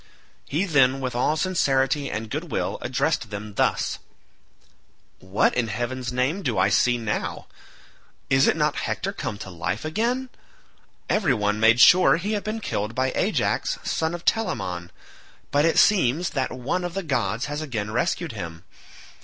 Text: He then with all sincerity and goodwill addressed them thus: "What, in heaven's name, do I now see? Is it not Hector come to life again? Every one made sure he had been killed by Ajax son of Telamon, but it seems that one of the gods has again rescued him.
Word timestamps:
He 0.47 0.65
then 0.65 0.99
with 0.99 1.13
all 1.15 1.37
sincerity 1.37 2.09
and 2.09 2.31
goodwill 2.31 2.79
addressed 2.81 3.29
them 3.29 3.53
thus: 3.53 3.99
"What, 5.19 5.53
in 5.53 5.67
heaven's 5.67 6.11
name, 6.11 6.41
do 6.41 6.57
I 6.57 6.71
now 6.71 6.71
see? 6.71 7.45
Is 8.35 8.47
it 8.47 8.57
not 8.57 8.77
Hector 8.87 9.13
come 9.13 9.37
to 9.37 9.51
life 9.51 9.85
again? 9.85 10.29
Every 11.07 11.35
one 11.35 11.59
made 11.59 11.79
sure 11.79 12.17
he 12.17 12.31
had 12.31 12.43
been 12.43 12.61
killed 12.61 12.95
by 12.95 13.11
Ajax 13.13 13.77
son 13.83 14.15
of 14.15 14.25
Telamon, 14.25 14.89
but 15.51 15.65
it 15.65 15.77
seems 15.77 16.31
that 16.31 16.51
one 16.51 16.83
of 16.83 16.95
the 16.95 17.03
gods 17.03 17.45
has 17.45 17.61
again 17.61 17.91
rescued 17.91 18.31
him. 18.31 18.63